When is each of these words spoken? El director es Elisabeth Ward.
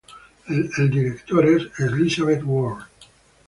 El 0.49 0.89
director 0.89 1.45
es 1.45 1.69
Elisabeth 1.79 2.41
Ward. 2.43 2.85